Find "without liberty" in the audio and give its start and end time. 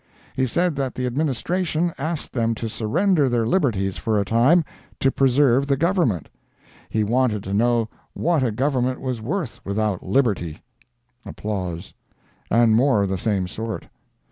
9.63-10.63